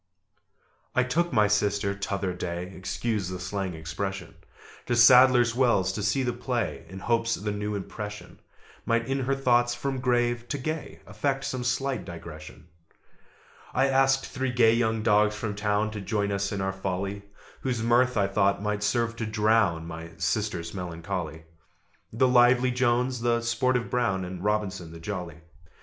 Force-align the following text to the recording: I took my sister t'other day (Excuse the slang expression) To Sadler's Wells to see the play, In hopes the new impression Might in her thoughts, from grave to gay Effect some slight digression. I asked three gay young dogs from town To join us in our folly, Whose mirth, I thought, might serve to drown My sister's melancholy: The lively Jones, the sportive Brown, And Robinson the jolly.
I 0.95 1.03
took 1.03 1.31
my 1.31 1.47
sister 1.47 1.93
t'other 1.93 2.33
day 2.33 2.73
(Excuse 2.75 3.29
the 3.29 3.39
slang 3.39 3.75
expression) 3.75 4.33
To 4.87 4.95
Sadler's 4.95 5.53
Wells 5.53 5.93
to 5.93 6.01
see 6.01 6.23
the 6.23 6.33
play, 6.33 6.85
In 6.89 6.97
hopes 6.97 7.35
the 7.35 7.51
new 7.51 7.75
impression 7.75 8.39
Might 8.83 9.07
in 9.07 9.19
her 9.19 9.35
thoughts, 9.35 9.75
from 9.75 9.99
grave 9.99 10.47
to 10.49 10.57
gay 10.57 11.01
Effect 11.05 11.43
some 11.45 11.63
slight 11.63 12.03
digression. 12.03 12.65
I 13.75 13.89
asked 13.89 14.25
three 14.25 14.51
gay 14.51 14.73
young 14.73 15.03
dogs 15.03 15.35
from 15.35 15.53
town 15.53 15.91
To 15.91 16.01
join 16.01 16.31
us 16.31 16.51
in 16.51 16.61
our 16.61 16.73
folly, 16.73 17.21
Whose 17.61 17.83
mirth, 17.83 18.17
I 18.17 18.25
thought, 18.25 18.59
might 18.59 18.81
serve 18.81 19.15
to 19.17 19.27
drown 19.27 19.85
My 19.85 20.13
sister's 20.17 20.73
melancholy: 20.73 21.43
The 22.11 22.27
lively 22.27 22.71
Jones, 22.71 23.21
the 23.21 23.41
sportive 23.41 23.91
Brown, 23.91 24.25
And 24.25 24.43
Robinson 24.43 24.93
the 24.93 24.99
jolly. 24.99 25.41